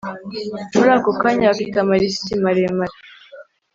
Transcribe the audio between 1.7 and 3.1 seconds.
amalisiti maremare